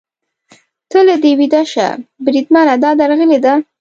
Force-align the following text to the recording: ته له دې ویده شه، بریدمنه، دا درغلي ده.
ته 0.91 0.99
له 1.07 1.15
دې 1.23 1.31
ویده 1.39 1.61
شه، 1.71 1.87
بریدمنه، 2.25 2.75
دا 2.83 2.91
درغلي 2.99 3.39
ده. 3.45 3.53